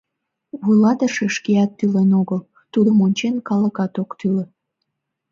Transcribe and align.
Вуйлатыше 0.63 1.25
шкеат 1.35 1.71
тӱлен 1.77 2.11
огыл, 2.21 2.41
тудым 2.73 2.97
ончен, 3.05 3.35
калыкат 3.47 3.93
ок 4.03 4.09
тӱлӧ. 4.19 4.45